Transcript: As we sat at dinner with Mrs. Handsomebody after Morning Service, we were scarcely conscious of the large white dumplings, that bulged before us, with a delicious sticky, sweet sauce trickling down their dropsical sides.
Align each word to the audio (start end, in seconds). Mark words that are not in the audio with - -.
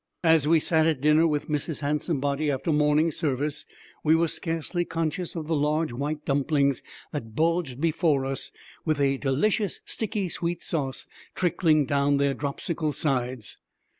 As 0.23 0.47
we 0.47 0.59
sat 0.59 0.87
at 0.87 0.99
dinner 0.99 1.27
with 1.27 1.47
Mrs. 1.47 1.81
Handsomebody 1.81 2.49
after 2.49 2.71
Morning 2.71 3.11
Service, 3.11 3.67
we 4.03 4.15
were 4.15 4.27
scarcely 4.27 4.83
conscious 4.83 5.35
of 5.35 5.45
the 5.45 5.55
large 5.55 5.91
white 5.93 6.25
dumplings, 6.25 6.81
that 7.11 7.35
bulged 7.35 7.79
before 7.79 8.25
us, 8.25 8.49
with 8.83 8.99
a 8.99 9.17
delicious 9.17 9.79
sticky, 9.85 10.27
sweet 10.27 10.63
sauce 10.63 11.05
trickling 11.35 11.85
down 11.85 12.17
their 12.17 12.33
dropsical 12.33 12.91
sides. 12.93 13.57